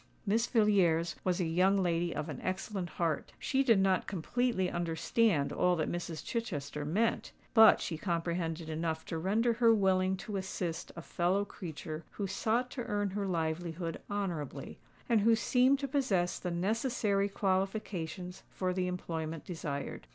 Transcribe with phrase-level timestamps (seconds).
[0.25, 5.53] Miss Villiers was a young lady of an excellent heart: she did not completely understand
[5.53, 6.25] all that Mrs.
[6.25, 12.03] Chichester meant; but she comprehended enough to render her willing to assist a fellow creature
[12.13, 18.41] who sought to earn her livelihood honourably, and who seemed to possess the necessary qualifications
[18.49, 20.07] for the employment desired.